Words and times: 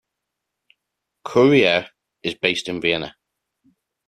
"Kurier" 1.23 1.89
is 2.23 2.33
based 2.33 2.67
in 2.67 2.81
Vienna. 2.81 3.15